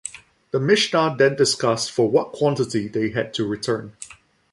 [0.49, 3.95] The Mishnah then discussed for what quantity they had to return.